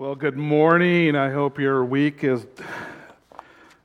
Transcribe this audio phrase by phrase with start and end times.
[0.00, 1.14] Well, good morning.
[1.14, 2.46] I hope your week is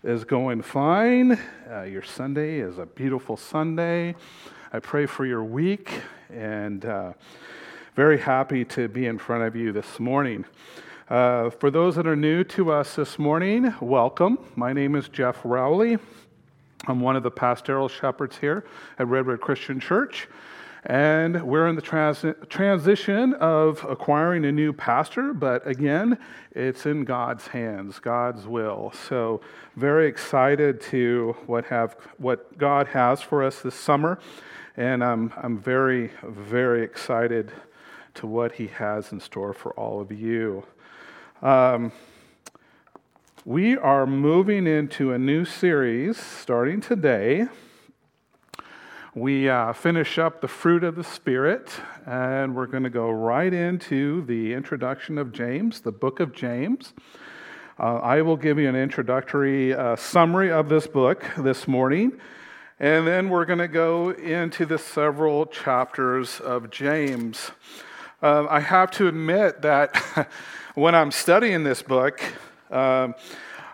[0.02, 1.38] is going fine.
[1.69, 4.15] Uh, your Sunday is a beautiful Sunday.
[4.71, 5.91] I pray for your week
[6.29, 7.12] and uh,
[7.97, 10.46] very happy to be in front of you this morning.
[11.09, 14.40] Uh, for those that are new to us this morning, welcome.
[14.56, 15.97] My name is Jeff Rowley.
[16.88, 18.63] I'm one of the pastoral shepherds here
[18.98, 20.30] at Redwood Christian Church.
[20.86, 26.20] And we're in the trans- transition of acquiring a new pastor, but again,
[26.52, 28.94] it's in God's hands, God's will.
[29.08, 29.42] So,
[29.76, 34.20] very excited to what, have, what God has for us this summer.
[34.78, 37.52] And I'm, I'm very, very excited
[38.16, 40.66] to what He has in store for all of you.
[41.42, 41.94] Um,
[43.44, 47.48] we are moving into a new series starting today
[49.16, 51.72] we uh, finish up the fruit of the Spirit,
[52.06, 56.92] and we're going to go right into the introduction of James, the book of James.
[57.80, 62.20] Uh, I will give you an introductory uh, summary of this book this morning,
[62.78, 67.52] and then we're going to go into the several chapters of James.
[68.22, 70.28] Uh, I have to admit that
[70.76, 72.22] when I'm studying this book,
[72.70, 73.16] um,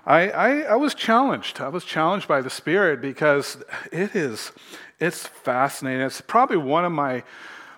[0.06, 1.62] I, I, I was challenged.
[1.62, 3.58] I was challenged by the Spirit because
[3.92, 4.52] it is
[5.00, 6.02] it's fascinating.
[6.02, 7.24] It's probably one of my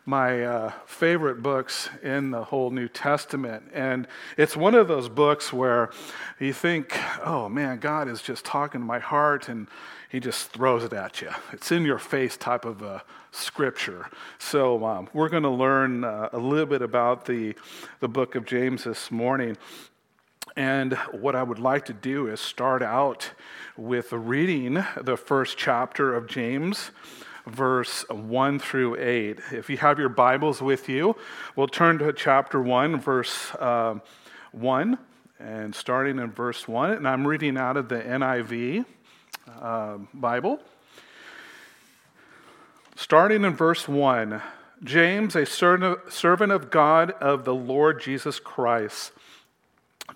[0.05, 3.63] my uh, favorite books in the whole New Testament.
[3.73, 5.91] And it's one of those books where
[6.39, 9.67] you think, oh man, God is just talking to my heart and
[10.09, 11.29] he just throws it at you.
[11.53, 14.09] It's in your face type of a scripture.
[14.39, 17.55] So um, we're going to learn uh, a little bit about the,
[18.01, 19.55] the book of James this morning.
[20.55, 23.31] And what I would like to do is start out
[23.75, 26.91] with reading the first chapter of James,
[27.47, 29.39] verse 1 through 8.
[29.51, 31.15] If you have your Bibles with you,
[31.55, 33.95] we'll turn to chapter 1, verse uh,
[34.51, 34.99] 1,
[35.39, 36.91] and starting in verse 1.
[36.91, 38.85] And I'm reading out of the NIV
[39.59, 40.59] uh, Bible.
[42.95, 44.39] Starting in verse 1
[44.83, 49.13] James, a servant of God of the Lord Jesus Christ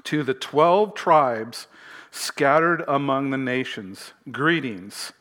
[0.03, 1.67] to the 12 tribes
[2.11, 5.13] scattered among the nations, greetings.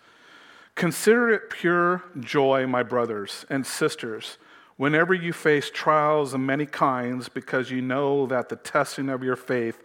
[0.75, 4.39] Consider it pure joy, my brothers and sisters,
[4.77, 9.37] whenever you face trials of many kinds, because you know that the testing of your
[9.37, 9.83] faith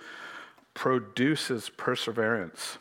[0.73, 2.77] produces perseverance.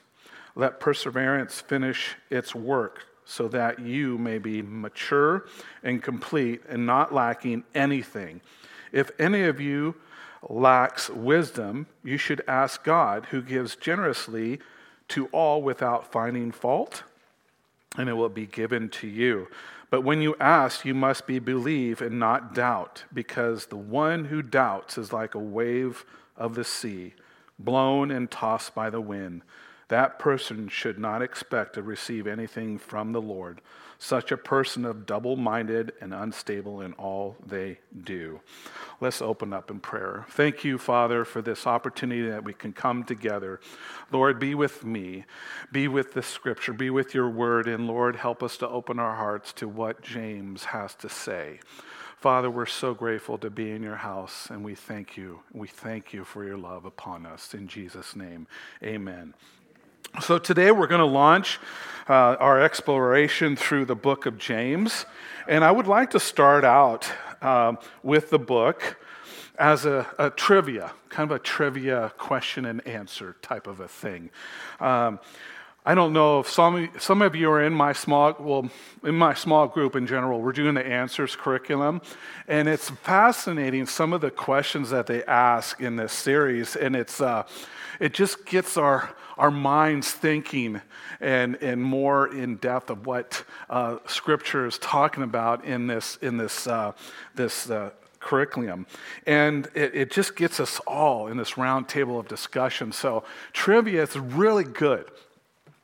[0.54, 5.46] Let perseverance finish its work so that you may be mature
[5.84, 8.40] and complete and not lacking anything.
[8.90, 9.94] If any of you
[10.48, 14.60] lacks wisdom, you should ask God, who gives generously
[15.08, 17.02] to all without finding fault,
[17.96, 19.48] and it will be given to you.
[19.90, 24.40] But when you ask, you must be believe and not doubt, because the one who
[24.40, 26.04] doubts is like a wave
[26.36, 27.14] of the sea,
[27.58, 29.42] blown and tossed by the wind.
[29.88, 33.60] That person should not expect to receive anything from the Lord
[34.02, 38.40] such a person of double minded and unstable in all they do.
[38.98, 40.24] Let's open up in prayer.
[40.30, 43.60] Thank you, Father, for this opportunity that we can come together.
[44.10, 45.26] Lord, be with me,
[45.70, 49.16] be with the scripture, be with your word, and Lord, help us to open our
[49.16, 51.60] hearts to what James has to say.
[52.16, 55.40] Father, we're so grateful to be in your house, and we thank you.
[55.52, 57.52] We thank you for your love upon us.
[57.52, 58.46] In Jesus' name,
[58.82, 59.34] amen.
[60.20, 61.60] So today we're going to launch
[62.10, 65.06] uh, our exploration through the book of James.
[65.46, 67.10] And I would like to start out
[67.40, 69.00] um, with the book
[69.56, 74.30] as a, a, trivia, kind of a trivia question and answer type of a thing.
[74.80, 75.20] Um,
[75.84, 78.68] I don't know if some, some of you are in my small, well,
[79.02, 82.02] in my small group in general, we're doing the answers curriculum.
[82.46, 86.76] And it's fascinating some of the questions that they ask in this series.
[86.76, 87.44] And it's, uh,
[87.98, 90.82] it just gets our, our minds thinking
[91.18, 96.36] and, and more in depth of what uh, Scripture is talking about in this, in
[96.36, 96.92] this, uh,
[97.34, 98.86] this uh, curriculum.
[99.26, 102.92] And it, it, just gets us all in this round table of discussion.
[102.92, 103.24] So,
[103.54, 105.10] trivia is really good.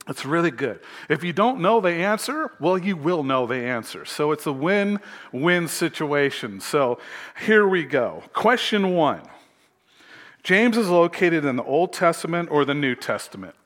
[0.09, 0.81] It's really good.
[1.09, 4.05] If you don't know the answer, well, you will know the answer.
[4.05, 5.01] So, it's a win
[5.33, 6.61] win situation.
[6.61, 6.99] So,
[7.45, 8.23] here we go.
[8.33, 9.23] Question one
[10.45, 13.57] James is located in the Old Testament or the New Testament?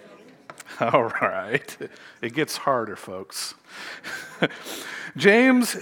[0.80, 1.76] All right.
[2.20, 3.54] It gets harder, folks.
[5.16, 5.76] James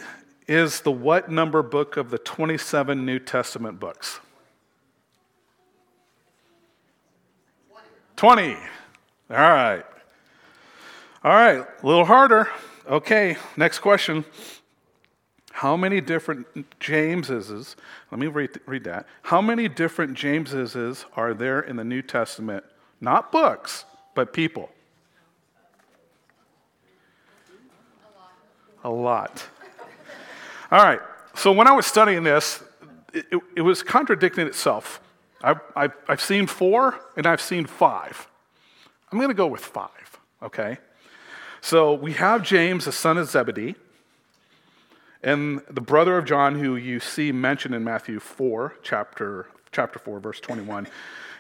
[0.47, 4.21] is the what number book of the 27 New Testament books?
[8.17, 8.57] 20.
[9.29, 9.43] 20.
[9.43, 9.85] All right.
[11.25, 11.67] All right.
[11.83, 12.49] A little harder.
[12.89, 13.37] Okay.
[13.57, 14.25] Next question.
[15.53, 16.47] How many different
[16.79, 17.75] Jameses,
[18.13, 19.07] let me read, read that.
[19.23, 22.65] How many different Jameses are there in the New Testament?
[23.01, 23.85] Not books,
[24.15, 24.71] but people.
[28.85, 29.45] A lot.
[30.71, 31.01] All right.
[31.35, 32.63] So when I was studying this,
[33.13, 35.01] it, it, it was contradicting itself.
[35.43, 38.29] I've, I've, I've seen four and I've seen five.
[39.11, 40.79] I'm going to go with five, okay?
[41.61, 43.75] So we have James, the son of Zebedee,
[45.23, 50.21] and the brother of John, who you see mentioned in Matthew 4, chapter, chapter 4,
[50.21, 50.87] verse 21.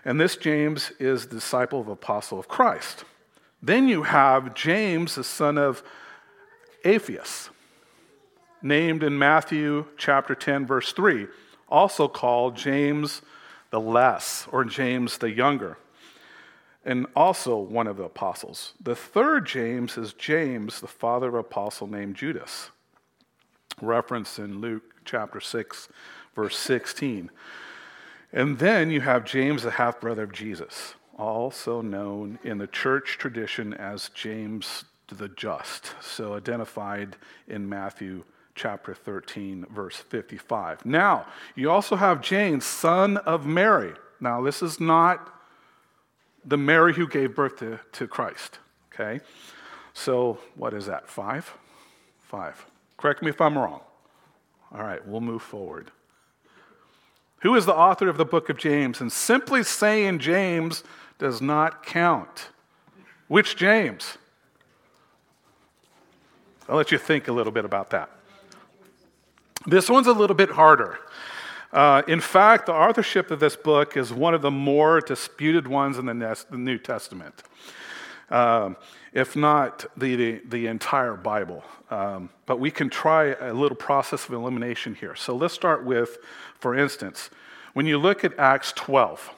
[0.04, 3.04] And this James is the disciple of apostle of Christ.
[3.62, 5.82] Then you have James, the son of
[6.84, 7.50] Alphaeus,
[8.62, 11.26] named in Matthew chapter 10, verse 3,
[11.68, 13.22] also called James
[13.70, 15.76] the Less or James the Younger,
[16.84, 18.74] and also one of the apostles.
[18.80, 22.70] The third James is James, the father of apostle named Judas,
[23.80, 25.88] referenced in Luke chapter 6,
[26.34, 27.30] verse 16.
[28.32, 33.16] And then you have James, the half brother of Jesus, also known in the church
[33.18, 37.16] tradition as James the Just, so identified
[37.46, 38.24] in Matthew
[38.54, 40.84] chapter 13, verse 55.
[40.84, 43.94] Now, you also have James, son of Mary.
[44.20, 45.37] Now, this is not
[46.44, 48.58] the Mary who gave birth to, to Christ,
[48.92, 49.24] okay?
[49.92, 51.08] So, what is that?
[51.08, 51.52] Five?
[52.20, 52.64] Five.
[52.96, 53.80] Correct me if I'm wrong.
[54.72, 55.90] All right, we'll move forward.
[57.42, 59.00] Who is the author of the book of James?
[59.00, 60.82] And simply saying James
[61.18, 62.48] does not count.
[63.28, 64.18] Which James?
[66.68, 68.10] I'll let you think a little bit about that.
[69.66, 70.98] This one's a little bit harder.
[71.72, 75.98] Uh, in fact, the authorship of this book is one of the more disputed ones
[75.98, 77.42] in the, New Testament,
[78.30, 78.76] um,
[79.12, 81.62] if not the, the, the entire Bible.
[81.90, 85.14] Um, but we can try a little process of elimination here.
[85.14, 86.18] So let's start with,
[86.58, 87.30] for instance,
[87.74, 89.30] when you look at Acts 12,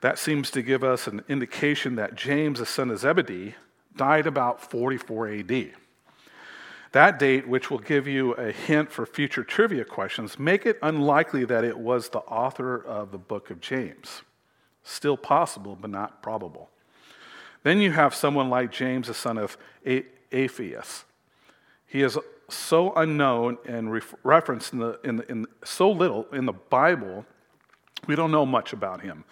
[0.00, 3.54] that seems to give us an indication that James, the son of Zebedee,
[3.96, 5.72] died about 44 AD.
[6.92, 11.44] That date, which will give you a hint for future trivia questions, make it unlikely
[11.44, 14.22] that it was the author of the book of James.
[14.82, 16.70] Still possible, but not probable.
[17.62, 19.58] Then you have someone like James, the son of
[20.32, 21.04] Alphaeus.
[21.86, 22.16] He is
[22.48, 23.92] so unknown and
[24.22, 27.26] referenced in, the, in, the, in so little in the Bible,
[28.06, 29.24] we don't know much about him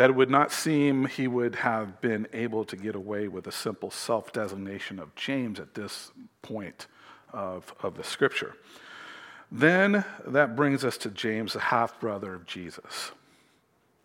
[0.00, 3.52] that it would not seem he would have been able to get away with a
[3.52, 6.10] simple self designation of James at this
[6.40, 6.86] point
[7.34, 8.54] of, of the scripture.
[9.52, 13.10] Then that brings us to James, the half brother of Jesus.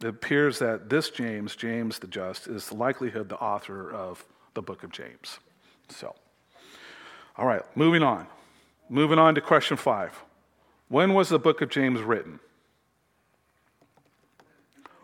[0.02, 4.62] It appears that this James, James the Just, is the likelihood the author of the
[4.62, 5.40] book of James.
[5.88, 6.14] So,
[7.38, 8.28] all right, moving on.
[8.90, 10.12] Moving on to question five.
[10.90, 12.42] When was the book of James written?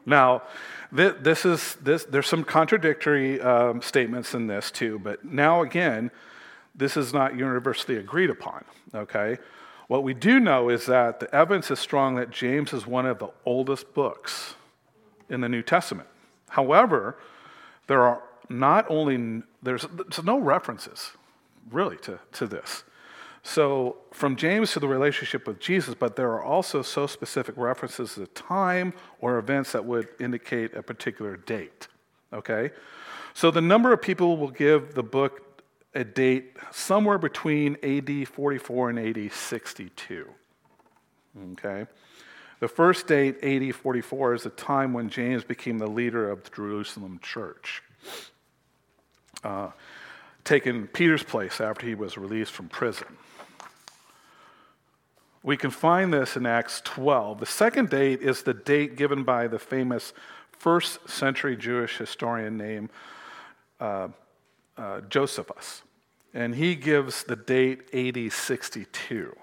[0.06, 0.44] Now,
[0.92, 2.03] this is this.
[2.06, 6.12] There's some contradictory um, statements in this too, but now again,
[6.75, 8.65] this is not universally agreed upon.
[8.94, 9.38] Okay,
[9.88, 13.19] what we do know is that the evidence is strong that James is one of
[13.19, 14.56] the oldest books
[15.30, 16.07] in the New Testament.
[16.50, 17.18] However,
[17.88, 21.12] there are not only there's, there's no references
[21.69, 22.83] really to, to this.
[23.43, 28.15] So, from James to the relationship with Jesus, but there are also so specific references
[28.15, 31.88] to time or events that would indicate a particular date.
[32.31, 32.69] Okay?
[33.33, 35.63] So, the number of people will give the book
[35.95, 40.29] a date somewhere between AD 44 and AD 62.
[41.53, 41.88] Okay?
[42.60, 46.51] The first date, AD 44, is the time when James became the leader of the
[46.51, 47.81] Jerusalem church.
[49.43, 49.71] Uh,
[50.43, 53.17] taking Peter's place after he was released from prison.
[55.43, 57.39] We can find this in Acts 12.
[57.39, 60.13] The second date is the date given by the famous
[60.51, 62.91] first century Jewish historian named
[63.79, 64.10] uh,
[64.77, 65.81] uh, Josephus.
[66.33, 69.36] And he gives the date AD 62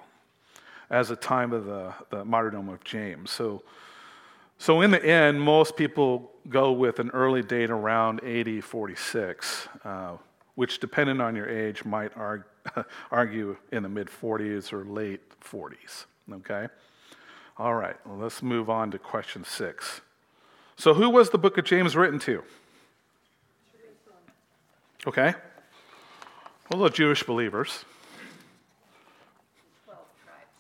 [0.89, 3.31] as a time of the, the martyrdom of James.
[3.31, 3.63] So,
[4.61, 10.17] so, in the end, most people go with an early date around AD 46, uh,
[10.57, 12.45] which, depending on your age, might argue
[13.11, 16.07] argue in the mid 40s or late 40s.
[16.33, 16.69] Okay?
[17.57, 20.01] All right, well, let's move on to question six.
[20.77, 22.45] So, who was the book of James written to?
[25.07, 25.35] Okay?
[26.71, 27.85] Well, the Jewish believers.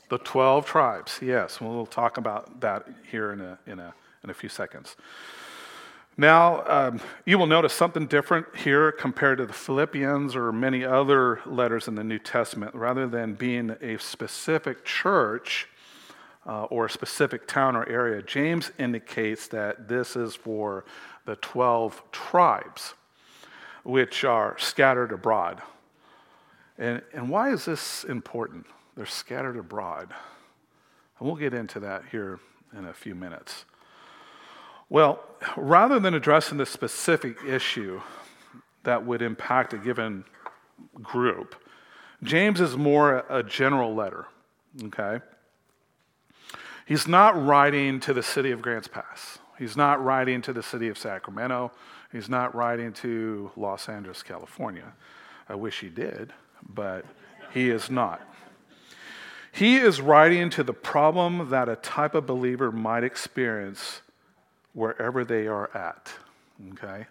[0.08, 1.60] The 12 tribes, yes.
[1.60, 4.96] We'll talk about that here in a, in a, in a few seconds.
[6.20, 11.40] Now, um, you will notice something different here compared to the Philippians or many other
[11.46, 12.74] letters in the New Testament.
[12.74, 15.68] Rather than being a specific church
[16.44, 20.84] uh, or a specific town or area, James indicates that this is for
[21.24, 22.94] the 12 tribes,
[23.84, 25.62] which are scattered abroad.
[26.78, 28.66] And, and why is this important?
[28.96, 30.12] They're scattered abroad.
[31.20, 32.40] And we'll get into that here
[32.76, 33.66] in a few minutes.
[34.88, 35.22] Well,
[35.56, 38.00] rather than addressing the specific issue
[38.84, 40.24] that would impact a given
[41.02, 41.54] group,
[42.22, 44.26] James is more a general letter,
[44.84, 45.22] okay?
[46.86, 49.38] He's not writing to the city of Grants Pass.
[49.58, 51.70] He's not writing to the city of Sacramento.
[52.10, 54.94] He's not writing to Los Angeles, California.
[55.48, 56.32] I wish he did,
[56.66, 57.04] but
[57.52, 58.22] he is not.
[59.52, 64.00] He is writing to the problem that a type of believer might experience
[64.72, 66.12] wherever they are at.
[66.72, 67.06] Okay?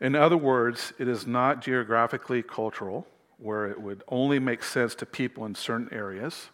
[0.00, 3.06] In other words, it is not geographically cultural,
[3.38, 6.50] where it would only make sense to people in certain areas.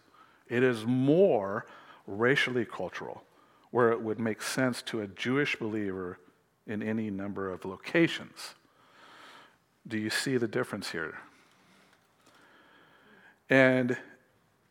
[0.49, 1.65] It is more
[2.07, 3.23] racially cultural,
[3.71, 6.19] where it would make sense to a Jewish believer
[6.67, 8.55] in any number of locations.
[9.87, 11.17] Do you see the difference here?
[13.49, 13.97] And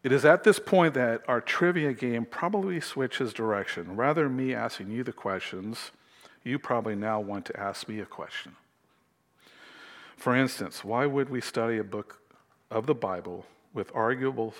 [0.02, 3.96] it is at this point that our trivia game probably switches direction.
[3.96, 5.90] Rather than me asking you the questions,
[6.42, 8.56] you probably now want to ask me a question.
[10.16, 12.20] For instance, why would we study a book
[12.70, 14.54] of the Bible with arguable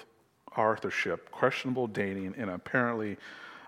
[0.57, 3.17] authorship, questionable dating, and apparently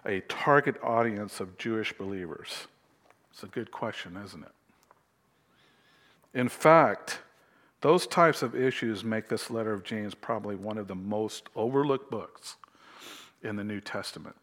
[0.04, 2.66] a target audience of Jewish believers?
[3.30, 4.52] It's a good question, isn't it?
[6.34, 7.20] In fact,
[7.82, 12.10] those types of issues make this letter of James probably one of the most overlooked
[12.10, 12.56] books
[13.42, 14.36] in the New Testament.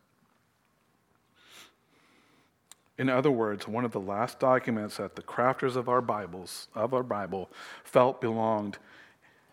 [2.98, 6.93] In other words, one of the last documents that the crafters of our Bibles, of
[6.93, 7.50] our Bible,
[7.86, 8.77] felt belonged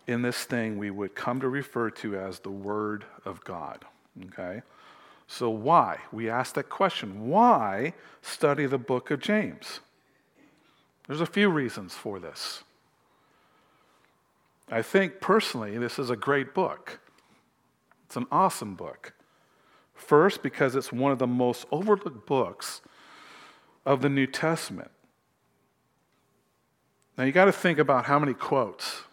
[0.05, 3.85] in this thing we would come to refer to as the Word of God.
[4.25, 4.63] Okay?
[5.27, 5.99] So, why?
[6.11, 7.29] We ask that question.
[7.29, 9.79] Why study the book of James?
[11.07, 12.63] There's a few reasons for this.
[14.69, 16.99] I think personally, this is a great book.
[18.05, 19.13] It's an awesome book.
[19.93, 22.81] First, because it's one of the most overlooked books
[23.85, 24.91] of the New Testament.
[27.17, 29.03] Now, you got to think about how many quotes,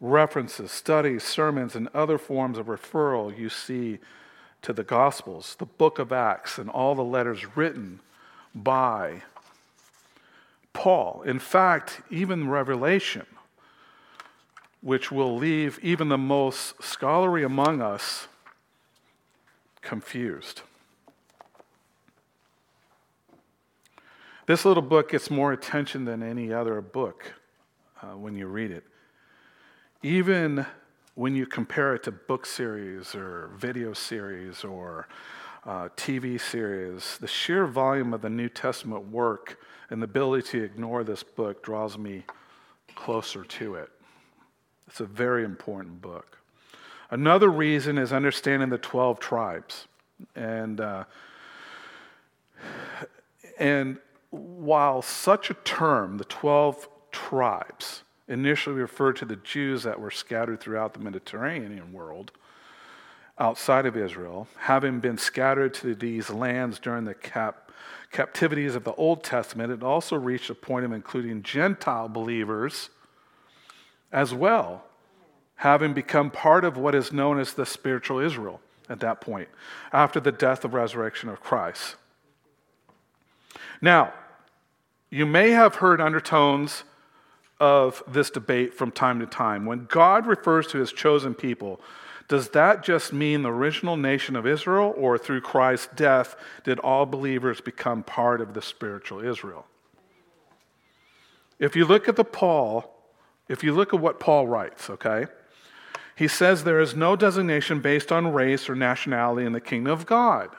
[0.00, 3.98] references, studies, sermons, and other forms of referral you see
[4.62, 8.00] to the Gospels, the book of Acts, and all the letters written
[8.54, 9.22] by
[10.72, 11.22] Paul.
[11.26, 13.26] In fact, even Revelation
[14.80, 18.28] which will leave even the most scholarly among us
[19.82, 20.62] confused.
[24.46, 27.34] This little book gets more attention than any other book
[28.02, 28.84] uh, when you read it.
[30.02, 30.66] Even
[31.14, 35.06] when you compare it to book series or video series or
[35.66, 39.60] uh, TV series, the sheer volume of the New Testament work
[39.90, 42.24] and the ability to ignore this book draws me
[42.94, 43.90] closer to it.
[44.90, 46.38] It's a very important book.
[47.12, 49.86] Another reason is understanding the 12 tribes.
[50.34, 51.04] And, uh,
[53.56, 53.98] and
[54.30, 60.60] while such a term, the 12 tribes, initially referred to the Jews that were scattered
[60.60, 62.32] throughout the Mediterranean world
[63.38, 67.70] outside of Israel, having been scattered to these lands during the cap-
[68.10, 72.90] captivities of the Old Testament, it also reached a point of including Gentile believers
[74.12, 74.84] as well,
[75.56, 79.48] having become part of what is known as the spiritual Israel at that point,
[79.92, 81.96] after the death and resurrection of Christ.
[83.80, 84.12] Now,
[85.10, 86.84] you may have heard undertones
[87.60, 89.66] of this debate from time to time.
[89.66, 91.80] When God refers to his chosen people,
[92.28, 97.06] does that just mean the original nation of Israel, or through Christ's death did all
[97.06, 99.66] believers become part of the spiritual Israel?
[101.58, 102.99] If you look at the Paul,
[103.50, 105.26] if you look at what Paul writes, okay,
[106.14, 110.06] he says there is no designation based on race or nationality in the kingdom of
[110.06, 110.50] God.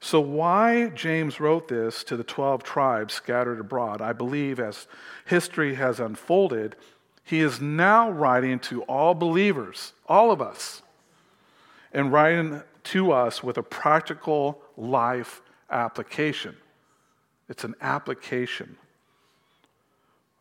[0.00, 4.86] So, why James wrote this to the 12 tribes scattered abroad, I believe as
[5.26, 6.76] history has unfolded,
[7.24, 10.80] he is now writing to all believers, all of us,
[11.92, 16.56] and writing to us with a practical life application.
[17.50, 18.78] It's an application.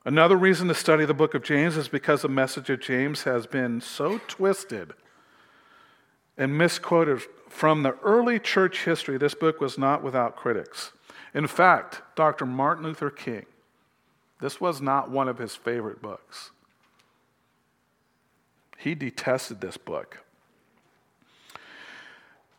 [0.07, 3.45] Another reason to study the book of James is because the message of James has
[3.45, 4.93] been so twisted
[6.37, 9.17] and misquoted from the early church history.
[9.17, 10.93] This book was not without critics.
[11.33, 12.45] In fact, Dr.
[12.45, 13.47] Martin Luther King,
[14.39, 16.51] this was not one of his favorite books.
[18.77, 20.19] He detested this book.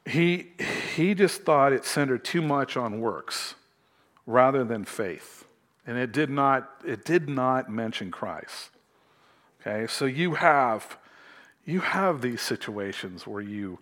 [0.05, 0.49] He,
[0.95, 3.55] he just thought it centered too much on works
[4.27, 5.38] rather than faith.
[5.89, 8.69] And it did not, it did not mention Christ.
[9.63, 10.99] Okay, so you have,
[11.65, 13.79] you have these situations where you,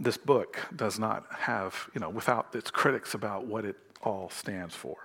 [0.00, 4.74] this book does not have, you know, without its critics about what it all stands
[4.74, 4.96] for.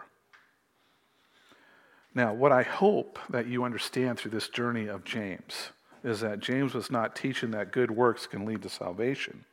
[2.16, 5.70] Now, what I hope that you understand through this journey of James
[6.04, 9.46] is that James was not teaching that good works can lead to salvation,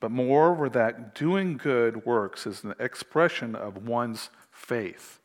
[0.00, 5.18] but moreover, that doing good works is an expression of one's faith.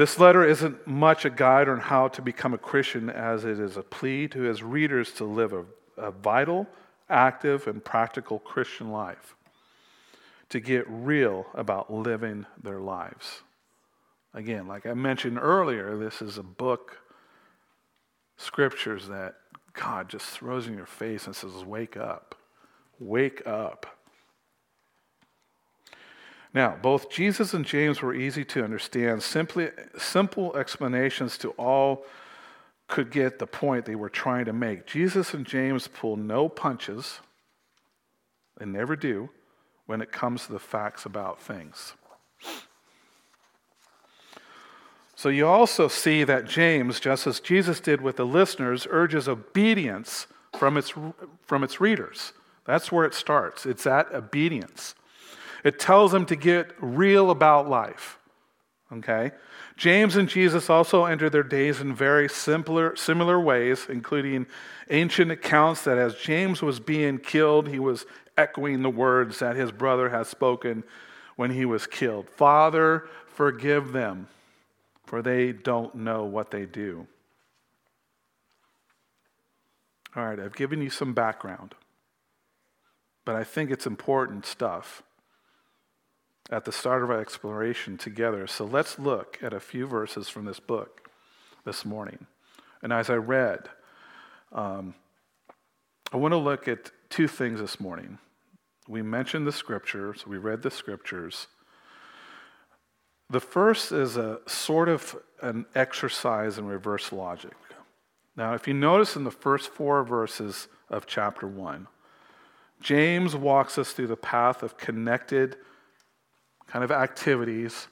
[0.00, 3.76] This letter isn't much a guide on how to become a Christian as it is
[3.76, 5.66] a plea to his readers to live a,
[5.98, 6.66] a vital,
[7.10, 9.34] active, and practical Christian life,
[10.48, 13.42] to get real about living their lives.
[14.32, 17.00] Again, like I mentioned earlier, this is a book,
[18.38, 19.34] scriptures that
[19.74, 22.36] God just throws in your face and says, Wake up.
[22.98, 23.99] Wake up.
[26.52, 29.22] Now, both Jesus and James were easy to understand.
[29.22, 32.04] Simply, simple explanations to all
[32.88, 34.84] could get the point they were trying to make.
[34.86, 37.20] Jesus and James pull no punches,
[38.58, 39.30] they never do,
[39.86, 41.94] when it comes to the facts about things.
[45.14, 50.26] So you also see that James, just as Jesus did with the listeners, urges obedience
[50.58, 50.92] from its,
[51.42, 52.32] from its readers.
[52.64, 53.66] That's where it starts.
[53.66, 54.94] It's at obedience.
[55.64, 58.18] It tells them to get real about life.
[58.92, 59.32] Okay?
[59.76, 64.46] James and Jesus also enter their days in very simpler, similar ways, including
[64.90, 68.04] ancient accounts that as James was being killed, he was
[68.36, 70.84] echoing the words that his brother had spoken
[71.36, 74.28] when he was killed Father, forgive them
[75.04, 77.06] for they don't know what they do.
[80.14, 81.74] All right, I've given you some background,
[83.24, 85.02] but I think it's important stuff
[86.50, 88.46] at the start of our exploration together.
[88.46, 91.08] So let's look at a few verses from this book
[91.64, 92.26] this morning.
[92.82, 93.68] And as I read,
[94.52, 94.94] um,
[96.12, 98.18] I want to look at two things this morning.
[98.88, 101.46] We mentioned the scriptures, we read the scriptures,
[103.30, 107.54] the first is a sort of an exercise in reverse logic.
[108.36, 111.86] Now, if you notice in the first four verses of chapter 1,
[112.80, 115.56] James walks us through the path of connected
[116.70, 117.88] kind of activities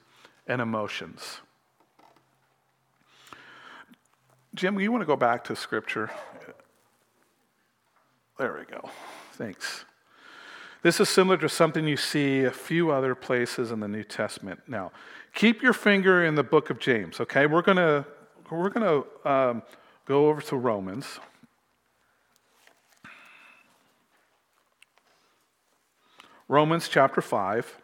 [0.47, 1.41] and emotions.
[4.55, 6.11] Jim, you want to go back to scripture?
[8.39, 8.89] There we go.
[9.33, 9.85] Thanks.
[10.83, 14.61] This is similar to something you see a few other places in the New Testament.
[14.69, 14.93] Now,
[15.35, 17.47] keep your finger in the book of James, okay?
[17.47, 18.07] We're going to
[18.51, 19.63] we're going to um,
[20.07, 21.19] go over to Romans.
[26.47, 27.77] Romans chapter 5.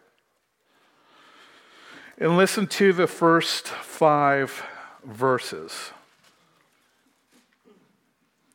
[2.19, 4.63] And listen to the first five
[5.05, 5.91] verses.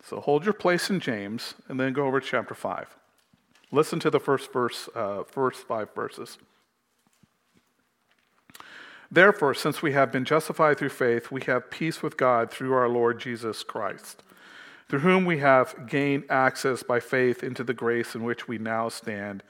[0.04, 2.96] So hold your place in James and then go over to chapter 5.
[3.72, 6.38] Listen to the first verse, uh, first five verses.
[9.12, 12.88] Therefore, since we have been justified through faith, we have peace with God through our
[12.88, 14.24] Lord Jesus Christ,
[14.88, 18.88] through whom we have gained access by faith into the grace in which we now
[18.88, 19.44] stand,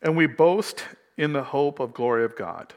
[0.00, 0.84] and we boast
[1.16, 2.72] in the hope of glory of God.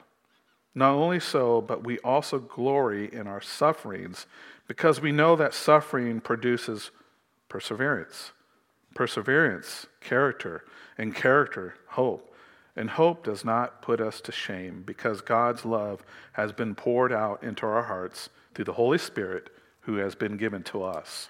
[0.77, 4.27] Not only so, but we also glory in our sufferings,
[4.67, 6.91] because we know that suffering produces
[7.49, 8.31] perseverance
[8.93, 10.63] perseverance, character,
[10.97, 12.33] and character, hope.
[12.75, 17.43] And hope does not put us to shame because God's love has been poured out
[17.43, 19.49] into our hearts through the Holy Spirit
[19.81, 21.29] who has been given to us.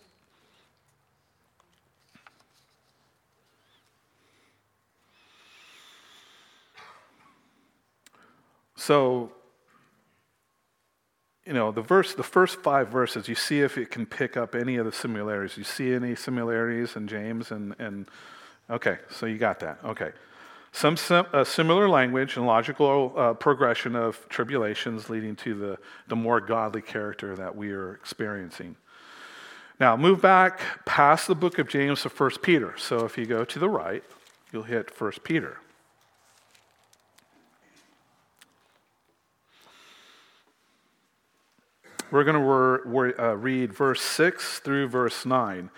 [8.75, 9.31] So,
[11.47, 14.53] you know, the verse, the first five verses, you see if it can pick up
[14.53, 15.57] any of the similarities.
[15.57, 18.09] You see any similarities in James and, and
[18.69, 19.79] okay, so you got that.
[19.85, 20.11] Okay.
[20.73, 25.77] Some sim, uh, similar language and logical uh, progression of tribulations leading to the,
[26.09, 28.75] the more godly character that we are experiencing.
[29.79, 32.73] Now, move back past the book of James to 1 Peter.
[32.77, 34.03] So if you go to the right,
[34.51, 35.59] you'll hit 1 Peter.
[42.09, 45.69] We're going to uh, read verse 6 through verse 9.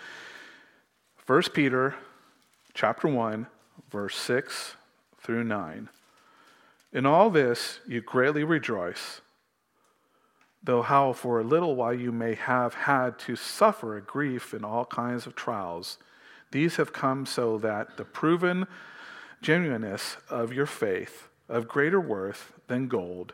[1.26, 1.96] 1 Peter
[2.72, 3.48] chapter 1,
[3.90, 4.76] verse 6
[5.20, 5.88] through 9.
[6.92, 9.22] In all this you greatly rejoice,
[10.62, 14.84] though how for a little while you may have had to suffer grief in all
[14.84, 15.98] kinds of trials.
[16.52, 18.68] These have come so that the proven
[19.42, 23.32] genuineness of your faith, of greater worth than gold,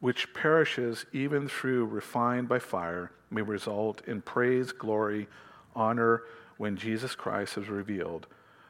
[0.00, 5.28] which perishes even through refined by fire, may result in praise, glory,
[5.74, 6.22] honor
[6.56, 8.26] when Jesus Christ is revealed.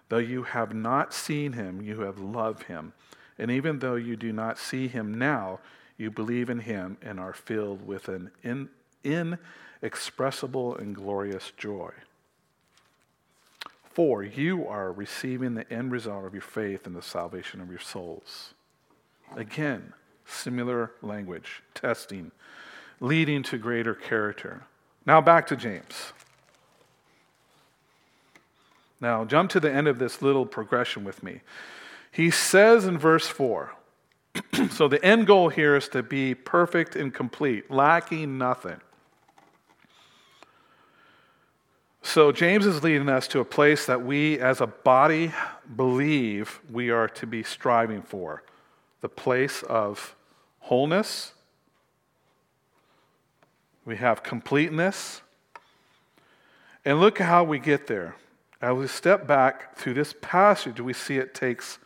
[0.08, 2.92] Though you have not seen him, you have loved him.
[3.38, 5.60] And even though you do not see him now,
[5.96, 8.68] you believe in him and are filled with an in,
[9.04, 11.92] inexpressible and glorious joy.
[13.90, 17.80] For you are receiving the end result of your faith in the salvation of your
[17.80, 18.54] souls.
[19.36, 19.92] Again,
[20.28, 22.30] similar language, testing,
[23.00, 24.62] leading to greater character.
[25.06, 26.12] Now back to James.
[29.00, 31.40] Now, jump to the end of this little progression with me.
[32.10, 33.72] He says in verse 4
[34.70, 38.80] so the end goal here is to be perfect and complete, lacking nothing.
[42.02, 45.32] So James is leading us to a place that we as a body
[45.76, 48.42] believe we are to be striving for
[49.00, 50.16] the place of
[50.60, 51.32] wholeness.
[53.84, 55.22] We have completeness.
[56.84, 58.16] And look how we get there.
[58.60, 61.78] As we step back through this passage, we see it takes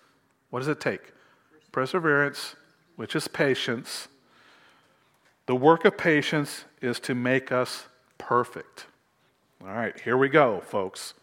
[0.53, 1.13] what does it take?
[1.73, 2.57] Perseverance,
[2.97, 4.09] which is patience.
[5.47, 7.87] The work of patience is to make us
[8.19, 8.85] perfect.
[9.63, 11.15] All right, here we go, folks.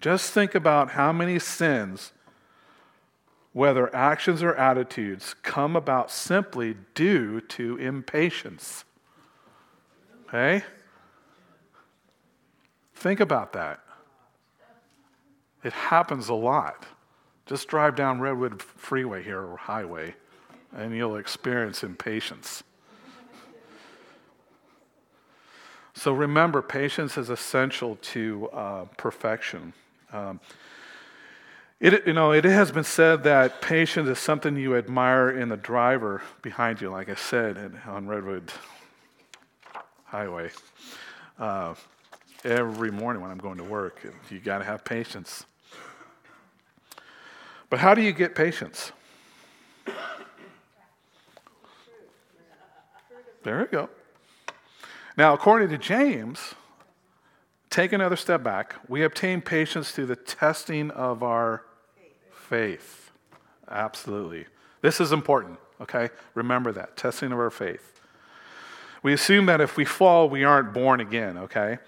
[0.00, 2.12] Just think about how many sins,
[3.54, 8.84] whether actions or attitudes, come about simply due to impatience.
[10.26, 10.64] Okay?
[12.96, 13.80] Think about that.
[15.62, 16.84] It happens a lot.
[17.46, 20.16] Just drive down Redwood Freeway here or Highway,
[20.76, 22.64] and you'll experience impatience.
[25.94, 29.74] So remember, patience is essential to uh, perfection.
[30.12, 30.40] Um,
[31.92, 35.56] it, you know, it has been said that patience is something you admire in the
[35.58, 38.50] driver behind you, like I said on Redwood
[40.04, 40.50] Highway.
[41.38, 41.74] Uh,
[42.42, 45.44] every morning when I'm going to work, you got to have patience.
[47.68, 48.92] But how do you get patience?
[53.42, 53.90] There we go.
[55.18, 56.54] Now, according to James,
[57.68, 58.76] take another step back.
[58.88, 61.62] We obtain patience through the testing of our
[62.48, 63.10] faith.
[63.68, 64.46] Absolutely.
[64.82, 66.10] This is important, okay?
[66.34, 68.00] Remember that testing of our faith.
[69.02, 71.78] We assume that if we fall, we aren't born again, okay?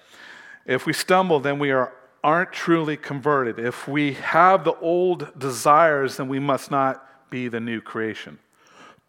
[0.64, 1.92] If we stumble, then we are
[2.24, 3.56] aren't truly converted.
[3.58, 8.40] If we have the old desires, then we must not be the new creation.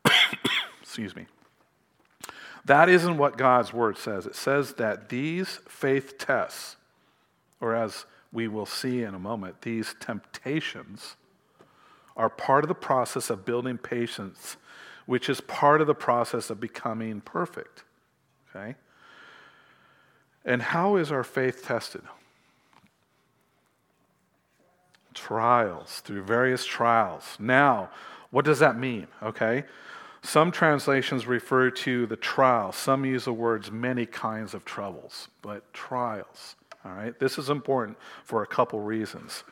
[0.82, 1.26] Excuse me.
[2.66, 4.28] That isn't what God's word says.
[4.28, 6.76] It says that these faith tests,
[7.60, 11.16] or as we will see in a moment, these temptations
[12.18, 14.58] are part of the process of building patience,
[15.06, 17.84] which is part of the process of becoming perfect.
[18.50, 18.76] Okay?
[20.44, 22.02] And how is our faith tested?
[25.18, 27.36] trials, through various trials.
[27.40, 27.90] Now,
[28.30, 29.08] what does that mean?
[29.24, 29.66] Okay.
[30.22, 32.72] Some translations refer to the trial.
[32.72, 36.56] Some use the words many kinds of troubles, but trials.
[36.86, 37.18] All right.
[37.20, 39.44] This is important for a couple reasons.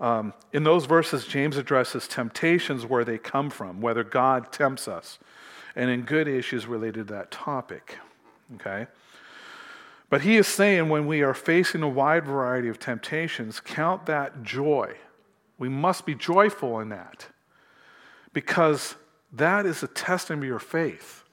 [0.00, 5.18] Um, in those verses, James addresses temptations where they come from, whether God tempts us,
[5.74, 7.98] and in good issues related to that topic.
[8.56, 8.86] Okay?
[10.10, 14.42] But he is saying when we are facing a wide variety of temptations, count that
[14.42, 14.94] joy.
[15.58, 17.26] We must be joyful in that
[18.32, 18.94] because
[19.32, 21.24] that is a testing of your faith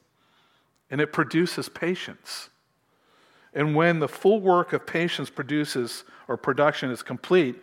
[0.90, 2.50] and it produces patience.
[3.54, 7.56] And when the full work of patience produces or production is complete,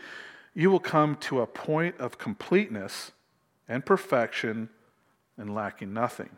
[0.54, 3.12] you will come to a point of completeness
[3.68, 4.68] and perfection
[5.36, 6.30] and lacking nothing.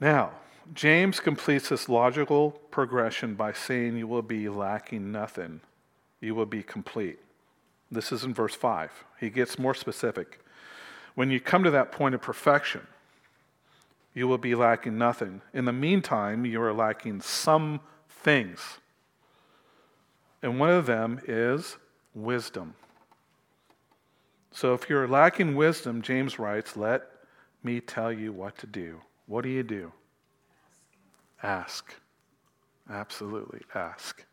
[0.00, 0.32] Now,
[0.74, 5.60] James completes this logical progression by saying you will be lacking nothing.
[6.20, 7.18] You will be complete.
[7.90, 9.04] This is in verse 5.
[9.20, 10.40] He gets more specific.
[11.14, 12.86] When you come to that point of perfection,
[14.12, 15.40] you will be lacking nothing.
[15.54, 18.78] In the meantime, you are lacking some things.
[20.46, 21.76] And one of them is
[22.14, 22.76] wisdom.
[24.52, 27.02] So if you're lacking wisdom, James writes, let
[27.64, 29.00] me tell you what to do.
[29.26, 29.90] What do you do?
[31.42, 31.92] Ask.
[32.88, 34.24] Absolutely, ask.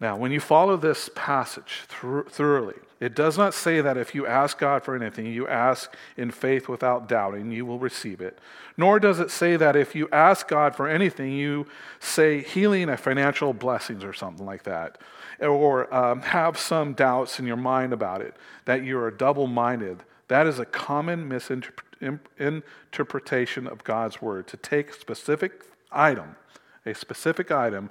[0.00, 4.58] Now, when you follow this passage thoroughly, it does not say that if you ask
[4.58, 8.38] God for anything, you ask in faith without doubting, you will receive it.
[8.76, 11.66] Nor does it say that if you ask God for anything, you
[12.00, 14.98] say healing or financial blessings or something like that,
[15.40, 18.34] or um, have some doubts in your mind about it,
[18.64, 20.02] that you are double minded.
[20.28, 26.36] That is a common misinterpretation of God's word to take a specific item,
[26.84, 27.90] a specific item,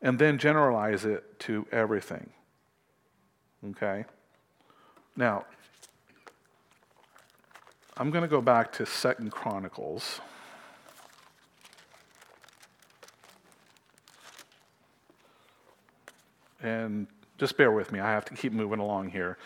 [0.00, 2.30] and then generalize it to everything.
[3.70, 4.04] Okay?
[5.16, 5.44] Now,
[7.96, 10.20] I'm going to go back to Second Chronicles.
[16.62, 17.08] And
[17.38, 19.38] just bear with me, I have to keep moving along here.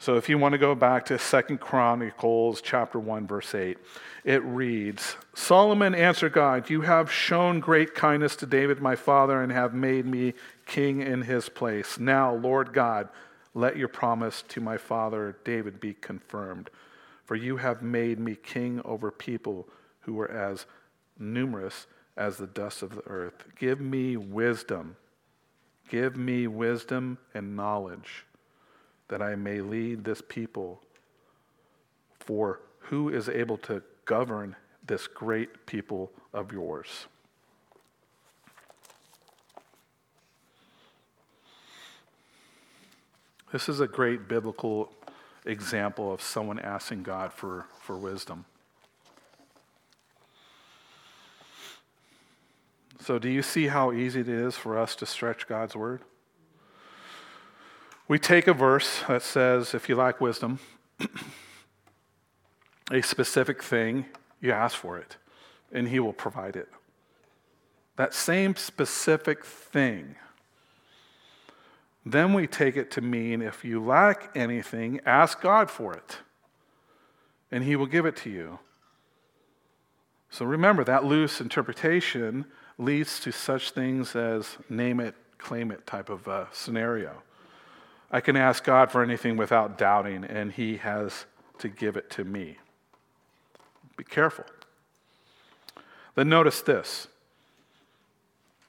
[0.00, 3.76] So if you want to go back to Second Chronicles chapter 1 verse 8,
[4.24, 9.52] it reads, Solomon answered God, "You have shown great kindness to David my father and
[9.52, 10.32] have made me
[10.64, 11.98] king in his place.
[11.98, 13.10] Now, Lord God,
[13.52, 16.70] let your promise to my father David be confirmed,
[17.26, 19.68] for you have made me king over people
[20.00, 20.64] who were as
[21.18, 21.86] numerous
[22.16, 23.44] as the dust of the earth.
[23.54, 24.96] Give me wisdom.
[25.90, 28.24] Give me wisdom and knowledge
[29.10, 30.80] that I may lead this people.
[32.20, 37.06] For who is able to govern this great people of yours?
[43.52, 44.92] This is a great biblical
[45.44, 48.44] example of someone asking God for, for wisdom.
[53.00, 56.02] So, do you see how easy it is for us to stretch God's word?
[58.10, 60.58] We take a verse that says, if you lack wisdom,
[62.90, 64.04] a specific thing,
[64.40, 65.16] you ask for it,
[65.70, 66.68] and He will provide it.
[67.94, 70.16] That same specific thing.
[72.04, 76.16] Then we take it to mean if you lack anything, ask God for it,
[77.52, 78.58] and He will give it to you.
[80.30, 82.46] So remember, that loose interpretation
[82.76, 87.22] leads to such things as name it, claim it type of uh, scenario.
[88.10, 91.26] I can ask God for anything without doubting, and He has
[91.58, 92.58] to give it to me.
[93.96, 94.46] Be careful.
[96.14, 97.08] Then notice this.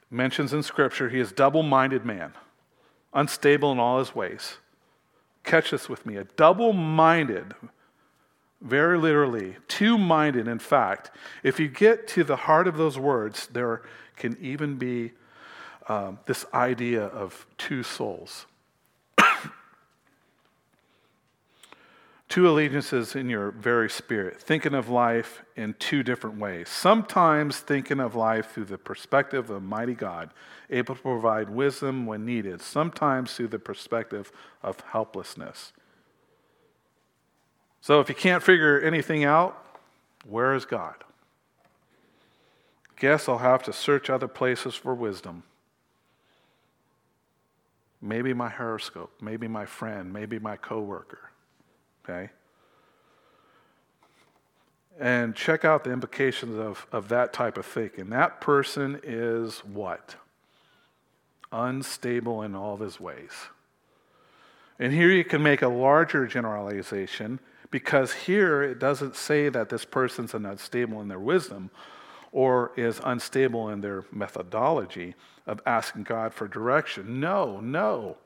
[0.09, 2.33] Mentions in Scripture he is double minded man,
[3.13, 4.57] unstable in all his ways.
[5.45, 6.17] Catch this with me.
[6.17, 7.55] A double minded,
[8.61, 11.11] very literally, two minded, in fact.
[11.43, 13.83] If you get to the heart of those words, there
[14.17, 15.13] can even be
[15.87, 18.45] um, this idea of two souls.
[22.31, 26.69] Two allegiances in your very spirit, thinking of life in two different ways.
[26.69, 30.31] Sometimes thinking of life through the perspective of mighty God,
[30.69, 34.31] able to provide wisdom when needed, sometimes through the perspective
[34.63, 35.73] of helplessness.
[37.81, 39.61] So if you can't figure anything out,
[40.25, 41.03] where is God?
[42.97, 45.43] Guess I'll have to search other places for wisdom.
[48.01, 51.30] Maybe my horoscope, maybe my friend, maybe my coworker
[52.03, 52.29] okay?
[54.99, 58.09] And check out the implications of, of that type of thinking.
[58.09, 60.15] That person is what?
[61.51, 63.31] Unstable in all of his ways.
[64.79, 67.39] And here you can make a larger generalization
[67.71, 71.71] because here it doesn't say that this person's unstable in their wisdom
[72.31, 75.15] or is unstable in their methodology
[75.47, 77.19] of asking God for direction.
[77.19, 78.17] No, no.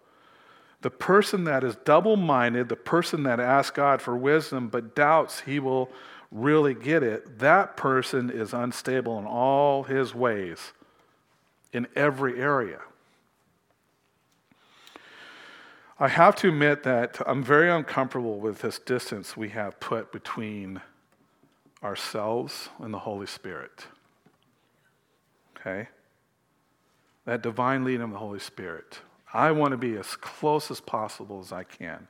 [0.85, 5.39] The person that is double minded, the person that asks God for wisdom but doubts
[5.39, 5.89] he will
[6.29, 10.73] really get it, that person is unstable in all his ways,
[11.73, 12.81] in every area.
[15.99, 20.81] I have to admit that I'm very uncomfortable with this distance we have put between
[21.83, 23.87] ourselves and the Holy Spirit.
[25.57, 25.87] Okay?
[27.25, 28.99] That divine leading of the Holy Spirit.
[29.35, 32.07] I want to be as close as possible as I can.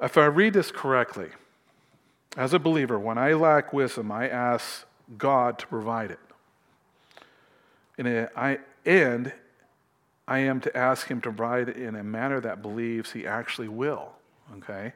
[0.00, 1.30] If I read this correctly,
[2.36, 4.86] as a believer, when I lack wisdom, I ask
[5.18, 6.20] God to provide it.
[7.98, 9.32] And I, and
[10.28, 13.68] I am to ask Him to provide it in a manner that believes He actually
[13.68, 14.12] will.
[14.58, 14.92] Okay?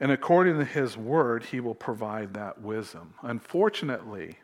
[0.00, 3.14] And according to His word, He will provide that wisdom.
[3.22, 4.38] Unfortunately,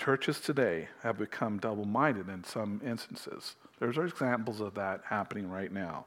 [0.00, 3.54] churches today have become double minded in some instances.
[3.78, 6.06] There's examples of that happening right now.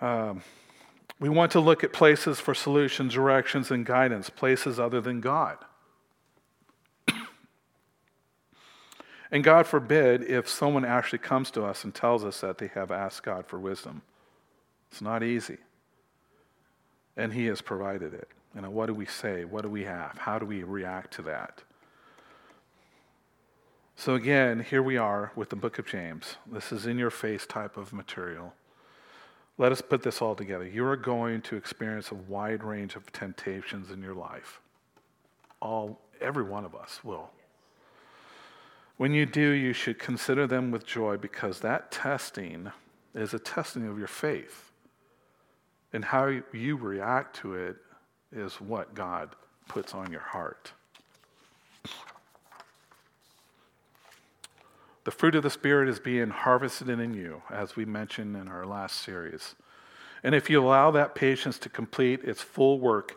[0.00, 0.42] Um,
[1.18, 5.58] we want to look at places for solutions, directions, and guidance, places other than God.
[9.32, 12.90] And God forbid if someone actually comes to us and tells us that they have
[12.90, 14.02] asked God for wisdom.
[14.90, 15.58] It's not easy.
[17.16, 18.28] And He has provided it.
[18.56, 19.44] And what do we say?
[19.44, 20.18] What do we have?
[20.18, 21.62] How do we react to that?
[24.00, 26.36] So, again, here we are with the book of James.
[26.50, 28.54] This is in your face type of material.
[29.58, 30.66] Let us put this all together.
[30.66, 34.62] You are going to experience a wide range of temptations in your life.
[35.60, 37.28] All, every one of us will.
[38.96, 42.72] When you do, you should consider them with joy because that testing
[43.14, 44.72] is a testing of your faith.
[45.92, 47.76] And how you react to it
[48.32, 49.36] is what God
[49.68, 50.72] puts on your heart.
[55.04, 58.66] The fruit of the Spirit is being harvested in you, as we mentioned in our
[58.66, 59.54] last series.
[60.22, 63.16] And if you allow that patience to complete its full work,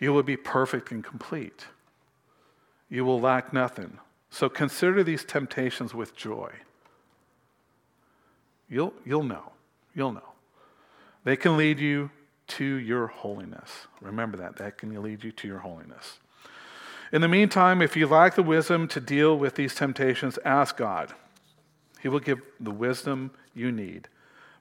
[0.00, 1.66] you will be perfect and complete.
[2.88, 3.98] You will lack nothing.
[4.30, 6.52] So consider these temptations with joy.
[8.68, 9.52] You'll, you'll know.
[9.94, 10.32] You'll know.
[11.24, 12.10] They can lead you
[12.48, 13.86] to your holiness.
[14.00, 14.56] Remember that.
[14.56, 16.18] That can lead you to your holiness.
[17.12, 21.12] In the meantime, if you lack the wisdom to deal with these temptations, ask God.
[22.00, 24.08] He will give the wisdom you need.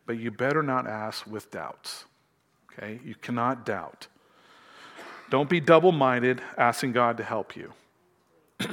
[0.06, 2.06] But you better not ask with doubts.
[2.72, 3.00] Okay?
[3.04, 4.08] You cannot doubt.
[5.30, 7.74] Don't be double minded asking God to help you.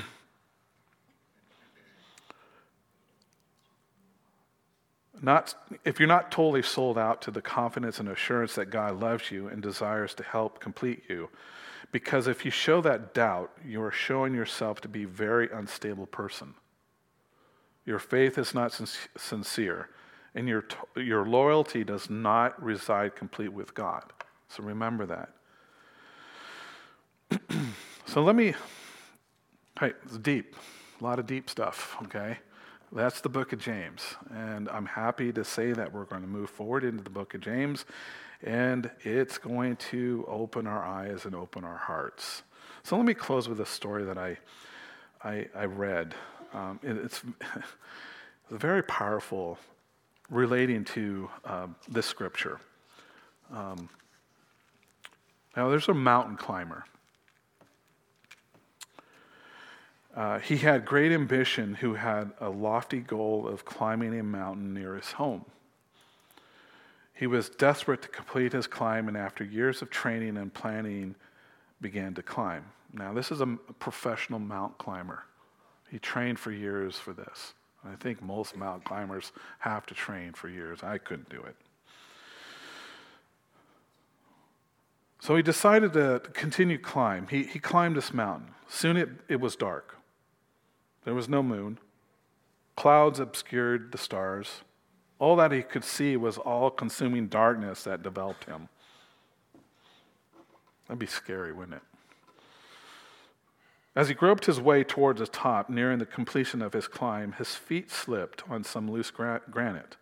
[5.22, 5.54] not,
[5.84, 9.48] if you're not totally sold out to the confidence and assurance that God loves you
[9.48, 11.30] and desires to help complete you,
[11.92, 16.06] because if you show that doubt, you are showing yourself to be a very unstable
[16.06, 16.54] person.
[17.84, 18.72] Your faith is not
[19.16, 19.90] sincere,
[20.34, 20.64] and your,
[20.96, 24.04] your loyalty does not reside complete with God.
[24.48, 25.30] So remember that.
[28.06, 28.54] so let me,
[29.78, 30.56] hey, it's deep,
[31.00, 32.38] a lot of deep stuff, okay?
[32.90, 34.02] That's the book of James.
[34.30, 37.40] And I'm happy to say that we're going to move forward into the book of
[37.40, 37.84] James
[38.42, 42.42] and it's going to open our eyes and open our hearts.
[42.82, 44.38] So let me close with a story that I,
[45.22, 46.14] I, I read.
[46.52, 47.22] Um, it, it's,
[48.50, 49.58] very powerful
[50.28, 52.60] relating to uh, this scripture.
[53.50, 53.88] Um,
[55.56, 56.84] now, there's a mountain climber.
[60.14, 64.96] Uh, he had great ambition who had a lofty goal of climbing a mountain near
[64.96, 65.44] his home.
[67.22, 71.14] He was desperate to complete his climb, and after years of training and planning,
[71.80, 72.64] began to climb.
[72.92, 73.46] Now, this is a
[73.78, 75.22] professional mount climber.
[75.88, 77.54] He trained for years for this.
[77.84, 79.30] I think most mount climbers
[79.60, 80.82] have to train for years.
[80.82, 81.54] I couldn't do it.
[85.20, 87.28] So he decided to continue climb.
[87.28, 88.48] He, he climbed this mountain.
[88.66, 89.96] Soon it, it was dark.
[91.04, 91.78] There was no moon.
[92.74, 94.62] Clouds obscured the stars.
[95.22, 98.68] All that he could see was all consuming darkness that developed him.
[100.88, 101.82] That'd be scary, wouldn't it?
[103.94, 107.54] As he groped his way towards the top, nearing the completion of his climb, his
[107.54, 109.94] feet slipped on some loose gra- granite,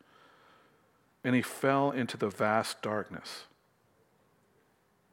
[1.23, 3.45] and he fell into the vast darkness.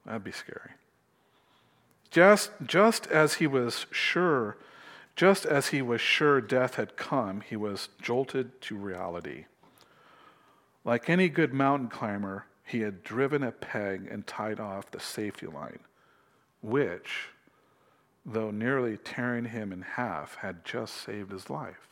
[0.06, 0.70] That'd be scary.
[2.10, 4.56] Just, just as he was sure,
[5.16, 9.44] just as he was sure death had come, he was jolted to reality.
[10.88, 15.46] Like any good mountain climber, he had driven a peg and tied off the safety
[15.46, 15.80] line,
[16.62, 17.28] which,
[18.24, 21.88] though nearly tearing him in half, had just saved his life.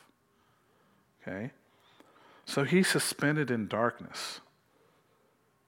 [1.20, 1.50] Okay?
[2.46, 4.40] So he suspended in darkness.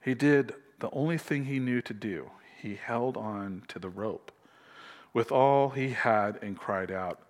[0.03, 2.31] He did the only thing he knew to do.
[2.63, 4.33] He held on to the rope
[5.13, 7.21] with all he had and cried out,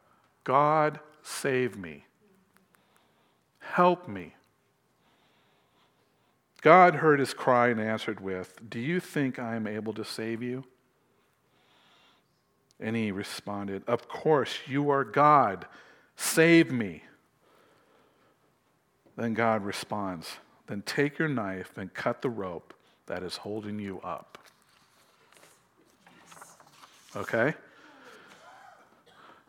[0.45, 2.05] God, save me.
[3.59, 4.35] Help me.
[6.61, 10.43] God heard his cry and answered with, Do you think I am able to save
[10.43, 10.65] you?
[12.81, 15.67] And he responded, Of course, you are God.
[16.17, 17.05] Save me.
[19.17, 22.75] Then God responds, Then take your knife and cut the rope
[23.07, 24.39] that is holding you up.
[27.17, 27.55] Okay?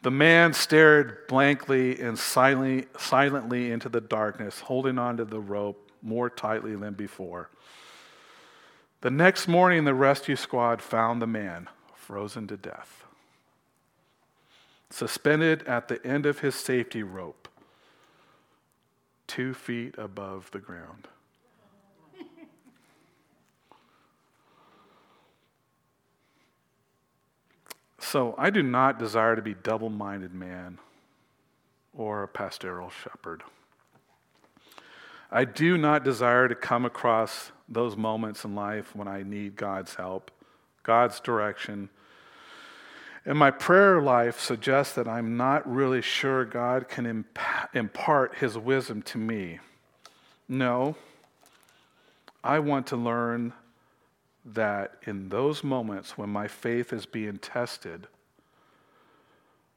[0.01, 6.75] The man stared blankly and silently, into the darkness, holding onto the rope more tightly
[6.75, 7.49] than before.
[9.01, 13.05] The next morning, the rescue squad found the man frozen to death,
[14.89, 17.47] suspended at the end of his safety rope,
[19.27, 21.07] two feet above the ground.
[27.99, 30.79] So, I do not desire to be double minded man
[31.93, 33.43] or a pastoral shepherd.
[35.31, 39.95] I do not desire to come across those moments in life when I need God's
[39.95, 40.31] help,
[40.81, 41.89] God's direction.
[43.25, 47.39] And my prayer life suggests that I'm not really sure God can imp-
[47.73, 49.59] impart his wisdom to me.
[50.47, 50.95] No,
[52.43, 53.53] I want to learn
[54.45, 58.07] that in those moments when my faith is being tested,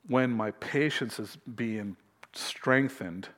[0.06, 1.96] when my patience is being
[2.32, 3.28] strengthened,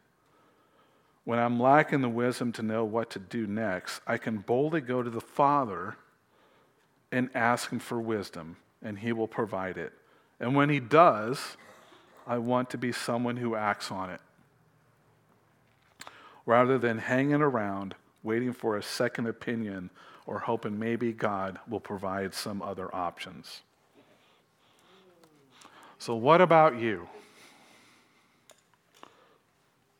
[1.24, 5.02] when I'm lacking the wisdom to know what to do next, I can boldly go
[5.02, 5.96] to the Father
[7.10, 9.92] and ask Him for wisdom, and He will provide it.
[10.38, 11.56] And when He does,
[12.26, 14.20] I want to be someone who acts on it.
[16.46, 19.90] Rather than hanging around waiting for a second opinion
[20.26, 23.60] or hoping maybe God will provide some other options.
[25.98, 27.08] So, what about you?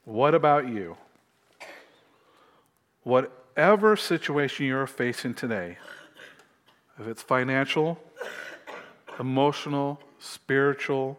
[0.05, 0.97] What about you?
[3.05, 5.79] Whatever situation you're facing today,
[6.99, 7.99] if it's financial,
[9.21, 11.19] emotional, spiritual,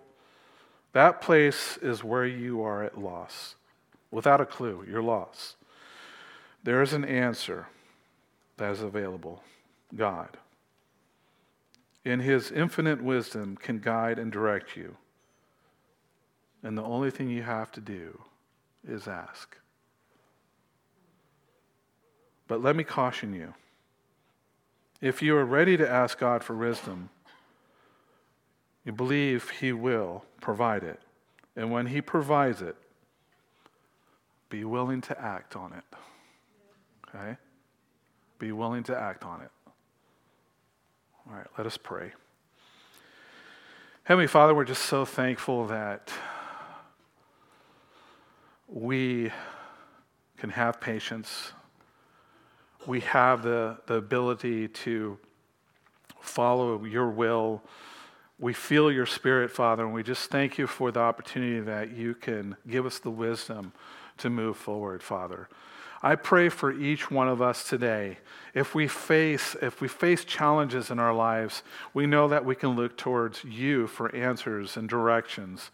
[0.94, 3.56] that place is where you are at loss.
[4.12, 5.56] Without a clue, you're lost.
[6.64, 7.68] There is an answer
[8.58, 9.44] that is available
[9.96, 10.38] God.
[12.04, 14.96] In His infinite wisdom, can guide and direct you.
[16.64, 18.22] And the only thing you have to do
[18.88, 19.58] is ask.
[22.48, 23.54] But let me caution you
[25.02, 27.10] if you are ready to ask God for wisdom,
[28.84, 31.00] you believe He will provide it.
[31.56, 32.76] And when He provides it,
[34.50, 35.84] be willing to act on it.
[37.08, 37.38] Okay?
[38.40, 39.52] Be willing to act on it.
[41.28, 42.14] All right, let us pray.
[44.04, 46.12] Heavenly Father, we're just so thankful that
[48.68, 49.32] we
[50.38, 51.54] can have patience.
[52.88, 55.18] We have the, the ability to
[56.20, 57.64] follow your will.
[58.38, 62.14] We feel your spirit, Father, and we just thank you for the opportunity that you
[62.14, 63.74] can give us the wisdom
[64.18, 65.48] to move forward, Father.
[66.04, 68.20] I pray for each one of us today.
[68.54, 71.64] If we face if we face challenges in our lives,
[71.94, 75.72] we know that we can look towards you for answers and directions.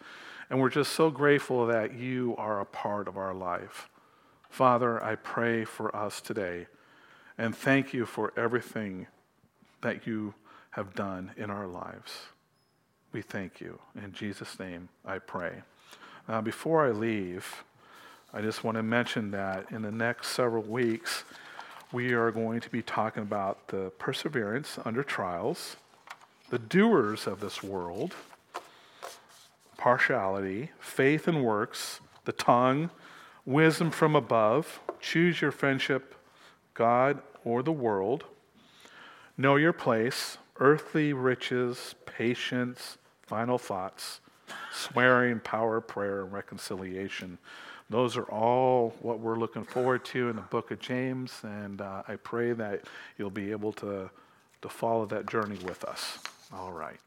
[0.50, 3.90] And we're just so grateful that you are a part of our life.
[4.50, 6.68] Father, I pray for us today
[7.38, 9.08] and thank you for everything
[9.82, 10.34] that you
[10.72, 12.12] have done in our lives.
[13.12, 13.80] We thank you.
[14.02, 15.64] In Jesus' name, I pray.
[16.28, 17.64] Now, before I leave,
[18.34, 21.26] I just want to mention that in the next several weeks,
[21.92, 25.76] we are going to be talking about the perseverance under trials,
[26.50, 28.16] the doers of this world,
[29.78, 32.90] partiality, faith and works, the tongue,
[33.46, 36.16] wisdom from above, choose your friendship,
[36.82, 38.24] God or the world,
[39.38, 44.20] know your place, earthly riches, patience, final thoughts,
[44.74, 47.38] swearing, power, prayer, and reconciliation.
[47.92, 52.02] Those are all what we're looking forward to in the book of James, and uh,
[52.08, 54.10] I pray that you'll be able to,
[54.64, 56.18] to follow that journey with us.
[56.52, 56.98] All right.